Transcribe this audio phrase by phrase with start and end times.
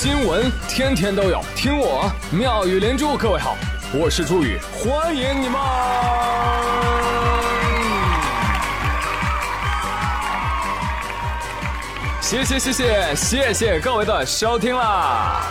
[0.00, 3.16] 新闻天天都有，听我妙语连珠。
[3.16, 3.56] 各位好，
[3.92, 5.60] 我是朱宇，欢迎你们！
[12.20, 15.42] 谢谢谢谢谢谢各位的收听啦！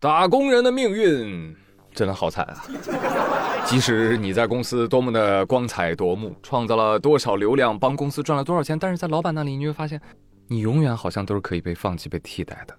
[0.00, 1.56] 打工人的命运
[1.94, 2.64] 真的好惨啊！
[3.66, 10.00] 即使你在公司多么的光彩夺目，创造了多少流量，帮公司赚了多少钱，但是在老板那里，你会发现，
[10.48, 12.74] 你永远好像都是可以被放弃、被替代的。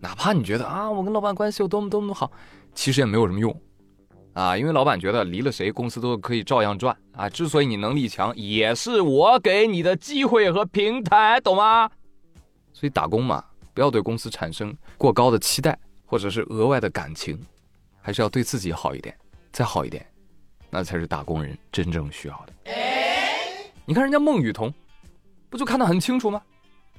[0.00, 2.30] 哪怕你觉得啊，我跟老板关系有多么多么好，
[2.74, 3.54] 其实也没有什么用
[4.32, 7.28] 啊，因为老板觉得离了谁，公司都可以照样赚啊。
[7.28, 11.90] 之所以你能力强，也是我给你的机会和平台，懂吗？
[12.72, 13.44] 所以打工嘛，
[13.74, 15.78] 不要对公司产生过高的期待。
[16.10, 17.38] 或者是额外的感情，
[18.08, 19.14] 还是要对自己好一点，
[19.52, 20.02] 再好一点，
[20.70, 22.72] 那才是打工人真正需要的。
[23.84, 24.72] 你看人家孟雨桐，
[25.50, 26.40] 不就看得很清楚吗？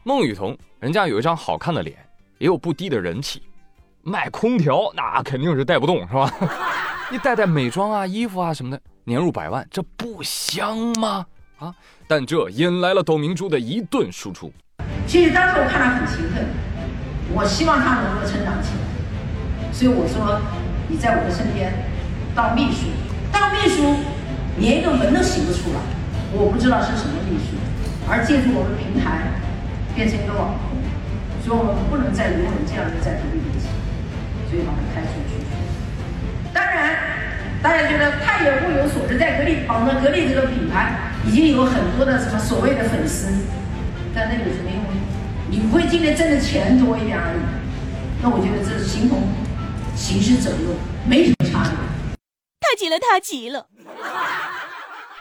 [0.03, 1.97] 孟雨桐人家有一张好看的脸，
[2.38, 3.42] 也有不低的人气，
[4.03, 6.31] 卖空调那肯定是带不动，是吧？
[7.09, 11.25] 你带带美妆啊、衣服啊什么的，年入百万，这不香吗？
[11.58, 11.73] 啊！
[12.08, 14.53] 但这引来了董明珠的一顿输出。
[15.08, 16.45] 其实当时我看他很勤奋，
[17.34, 19.73] 我希望他能够成长起来。
[19.73, 20.39] 所以我说，
[20.90, 21.72] 你在我的身边，
[22.34, 22.90] 当秘书，
[23.32, 23.95] 当秘书，
[24.58, 25.80] 连一个门都洗不出来，
[26.34, 27.56] 我不知道是什么秘书。
[28.09, 29.38] 而借助我们平台，
[29.94, 30.81] 变成一个网红，
[31.46, 33.38] 所以我们不能再容忍这样的在格力，
[34.50, 35.46] 所以把他开除出去。
[36.52, 36.98] 当然，
[37.62, 43.30] 大家觉得他也物有所值，在格力绑着格力这个品牌，已经有很多的什么所谓的粉丝，
[44.16, 44.81] 但那有什么用？
[45.53, 47.42] 你不会今天挣的钱多一点而已。
[48.22, 49.22] 那我觉得这是形同。
[49.95, 50.73] 行尸走肉，
[51.08, 51.78] 没什么差别。
[52.62, 53.68] 他急了，他急了。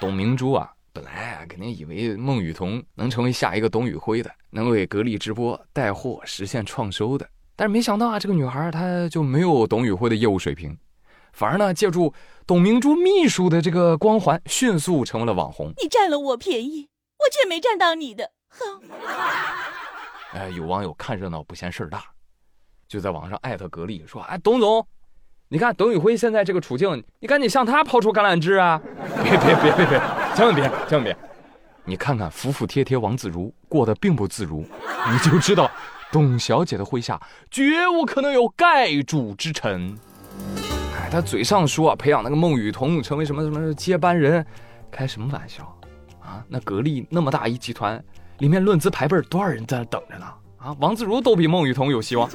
[0.00, 7.28] 董明珠啊，本来啊，肯定以为孟雨桐能成为下一个董宇辉的，能为格力直播带货，实现创收的。
[7.56, 10.76] 但是没想到啊，这个女孩她就没有董宇辉的业务水平，
[11.32, 12.15] 反而呢，借助
[12.47, 15.72] 董明珠秘书的这个光环，迅速成为了网红。
[15.82, 16.88] 你占了我便宜，
[17.19, 18.31] 我却没占到你的。
[18.50, 18.81] 哼！
[20.32, 22.04] 哎，有网友看热闹不嫌事儿大。
[22.88, 24.84] 就在网上艾特格力说：“哎，董总，
[25.49, 28.81] 你看董宇辉现在这个处境，你赶紧向他抛出橄榄枝啊！
[29.22, 30.00] 别别别别别，
[30.34, 31.15] 千万别千万别！
[31.84, 34.66] 你看看服服帖帖王自如过得并不自如，
[35.10, 35.71] 你就知道
[36.10, 39.94] 董小姐的麾下绝无可能有盖主之臣。
[40.97, 44.44] 哎，他嘴上说培养那个孟雨桐成为什么什么接班人，
[44.91, 45.62] 开什么玩笑
[46.21, 46.43] 啊？
[46.48, 48.03] 那格力那么大一集团，
[48.38, 50.27] 里面论资排辈多少人在那等着呢？
[50.56, 52.28] 啊，王自如都比孟雨桐有希望。”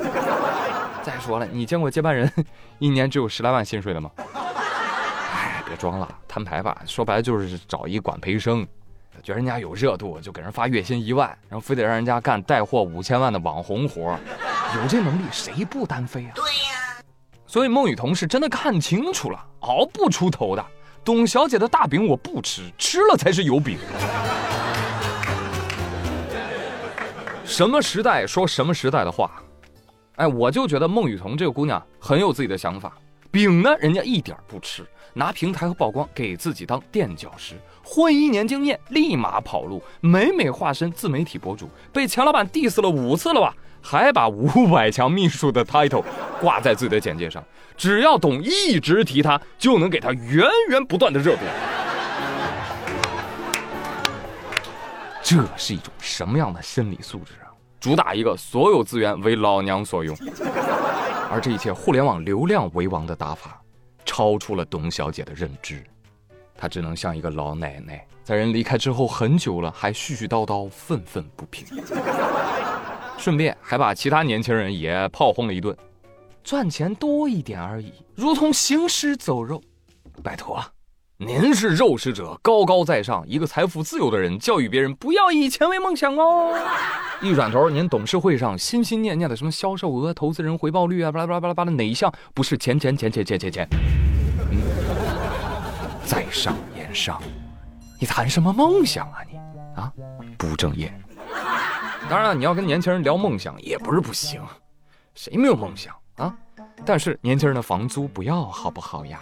[1.03, 2.31] 再说了，你见过接班人
[2.80, 4.09] 一年只有十来万薪水的吗？
[4.16, 6.81] 哎，别装了，摊牌吧。
[6.88, 8.66] 说白了就是找一管培生，
[9.22, 14.18] 觉得人家有热度，就给人发月薪一万，然后非得让人家干带货五千万的网红活，
[14.75, 16.31] 有这能力谁不单飞啊？
[16.36, 17.03] 对呀。
[17.46, 20.66] 所以孟雨桐是真的看清楚了，熬不出头的。
[21.03, 23.78] 董小姐的大饼我不吃，吃了才是油饼。
[27.44, 29.30] 什么时代说什么时代的话。
[30.16, 32.94] 哎，我就觉得孟雨桐这个姑娘很有自己的想法，
[33.31, 46.03] 饼呢人家一点不吃，拿平台和曝光给自己当垫脚石，混一年经验立马跑路，每每化身自媒体博主，被钱老板 diss 了五次了吧，还把五百强秘书的 title
[46.40, 47.44] 挂在自己的简介上，
[47.75, 51.41] 只要董一直提他，就能给他源源不断的热度。
[55.24, 57.34] 这是一种什么样的心理素质？
[57.83, 60.16] 主打一个所有资源为老娘所用，
[61.29, 63.61] 而这一切互联网流量为王的打法，
[64.05, 65.83] 超出了董小姐的认知，
[66.55, 71.67] 她只能像一个老奶奶，在人离开之后很久了，还絮絮叨叨，愤愤不平，
[73.19, 75.75] 顺便还把其他年轻人也炮轰了一顿，
[76.41, 79.61] 赚钱多一点而已，如同行尸走肉，
[80.23, 80.63] 拜托。
[81.25, 86.53] 您是肉食者，高高在上，一个财富自由的人，教育别人不要以钱为梦想哦。
[87.21, 93.68] 一转头，您董事会上心心念念的什么销售额、投资人回报率啊，巴拉巴拉巴拉巴拉，哪一项不是钱钱钱钱钱钱钱？
[94.51, 94.59] 嗯，
[96.06, 97.21] 在上言上，
[98.01, 99.38] 你谈什么梦想啊你
[99.80, 99.92] 啊？
[100.38, 100.94] 不务正业。
[102.09, 104.42] 当然了，你要跟年轻人聊梦想也不是不行，
[105.15, 106.36] 谁没有梦想啊？
[106.86, 109.21] 但是年轻人的房租不要好不好呀？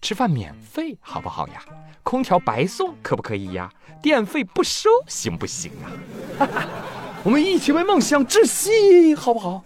[0.00, 1.64] 吃饭免费好不好呀？
[2.02, 3.70] 空调白送可不可以呀？
[4.00, 6.46] 电费不收行不行啊？
[7.24, 9.64] 我们一起为梦想窒息好不好？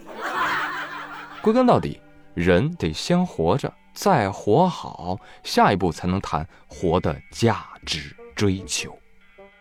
[1.42, 2.00] 归根到底，
[2.34, 8.96] 人得先活着，再活好，下一步才能谈活的价值追求。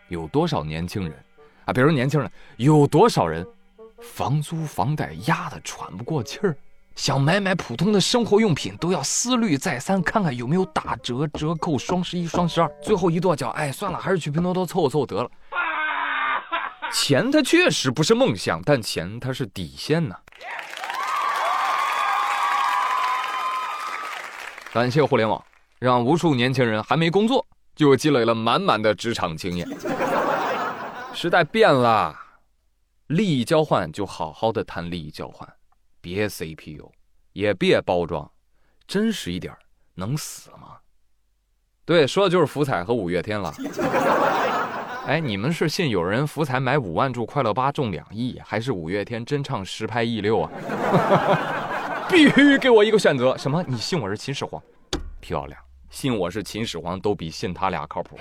[0.08, 1.24] 有多少年轻人
[1.66, 3.46] 啊，比如年轻人，有多少人
[4.00, 6.56] 房租房贷压得喘不过气儿，
[6.96, 15.30] 想买买普通的生活用品都要思虑再三，看看有没有打折、折扣、双十一、双十二，最后一跺脚，哎，算了，还是去拼多多凑合凑合得了。
[16.92, 20.14] 钱它确实不是梦想，但钱它是底线呢。
[24.72, 25.42] 感谢互联网，
[25.78, 29.66] 让无数年轻人还没工作就积累了满满的职场经验。
[31.14, 32.14] 时代变了，
[33.06, 35.48] 利益交换就好好的谈利益交换，
[36.00, 36.90] 别 CPU，
[37.32, 38.30] 也别包装，
[38.86, 39.54] 真实一点，
[39.94, 40.78] 能死吗？
[41.84, 43.52] 对，说的就是福彩和五月天了。
[45.06, 50.50] 哎，你们是信有人福彩买五万注快乐八中两亿，还是五月天真唱实拍一六啊？
[52.08, 53.62] 必须给我一个选择，什么？
[53.66, 54.62] 你信我是秦始皇？
[55.20, 58.18] 漂亮，信我是秦始皇都比信他俩靠谱。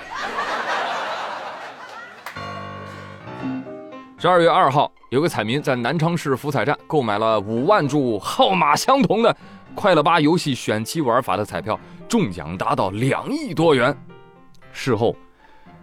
[4.22, 9.34] 十二月二号，有个彩民在南昌市福彩站购买了五万注号码相同的
[9.74, 13.98] 快乐吧游戏选期玩法的彩票，中奖达到两亿多元。
[14.74, 15.16] 事后，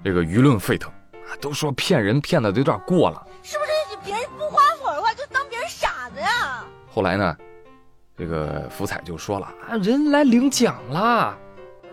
[0.04, 0.92] 这个舆论沸腾，
[1.40, 3.26] 都说骗人骗的有点过了。
[3.42, 6.62] 是不是别人不花火的话，就当别人傻子呀？
[6.92, 7.34] 后来呢，
[8.18, 11.34] 这个福彩就说了啊，人来领奖啦。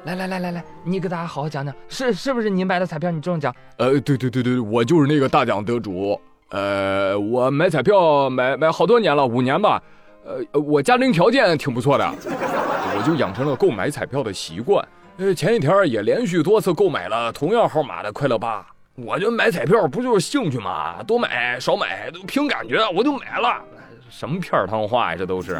[0.04, 3.56] 来来来来来，你给大家好好讲讲，是是不是您买的彩票你中奖？
[3.78, 6.20] 呃，对对对对，我就是那个大奖得主。
[6.50, 9.82] 呃，我买彩票买买好多年了，五年吧。
[10.26, 14.88] 呃，我家庭条件挺不错的，我就养成了购买彩票的习惯。
[15.18, 18.66] 呃，前几天也连续多次购买了同样号码的快乐八。
[18.96, 21.02] 我就买彩票不就是兴趣吗？
[21.04, 23.62] 多买少买都凭感觉，我就买了。
[24.10, 25.54] 什么片儿汤话呀，这都是。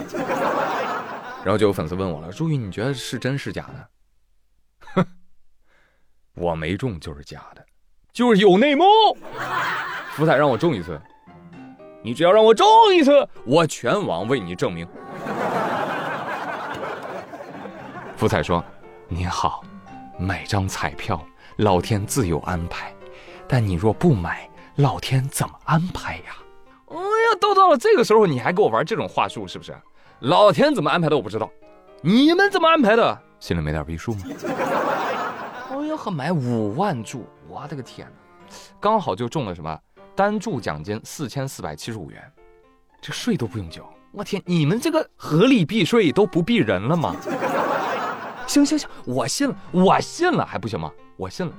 [1.44, 3.90] 然后就有粉丝问我了，朱宇，你觉得是真是假的？
[4.94, 5.06] 哼，
[6.36, 7.66] 我没中就是假的，
[8.14, 8.86] 就是有内幕。
[10.16, 11.02] 福彩让我中一次，
[12.04, 14.88] 你只要让我中一次，我全网为你证明。
[18.16, 18.64] 福彩说
[19.10, 19.64] ：“您好，
[20.20, 21.20] 买张彩票，
[21.58, 22.94] 老天自有安排，
[23.48, 26.38] 但你若不买，老天怎么安排呀？”
[26.94, 29.76] 哎呀，都到了这个时候，你还给我玩这种话术，是不是？
[30.20, 31.50] 老天怎么安排的我不知道，
[32.04, 33.20] 你们怎么安排的？
[33.40, 34.22] 心里没点逼数吗？
[35.74, 39.76] 哎呀呵，买五万注，我的个天哪，刚好就中了什么？
[40.16, 42.22] 单注奖金四千四百七十五元，
[43.02, 43.84] 这税都不用交。
[44.12, 47.16] 我天，你们这个合理避税都不避人了吗？
[48.46, 50.92] 行行行，我信了，我信了，还不行吗？
[51.18, 51.54] 我信了，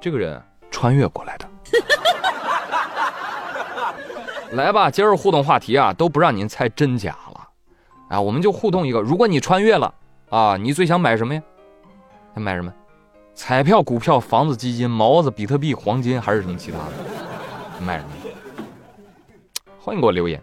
[0.00, 1.48] 这个人穿越过来的。
[4.52, 7.48] 来吧，今儿互动话题啊，都不让您猜真假了，
[8.08, 9.00] 啊，我们就互动一个。
[9.00, 9.94] 如果你穿越了
[10.30, 11.42] 啊，你最想买什么呀？
[12.34, 12.72] 想买什么？
[13.36, 16.92] 彩票、股票、房子、基金、毛子、比特币、黄金，还是什么其他的？
[17.80, 18.14] 卖什么？
[19.80, 20.42] 欢迎给我留言。